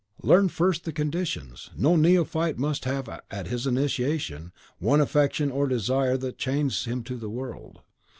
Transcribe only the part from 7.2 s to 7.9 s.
world.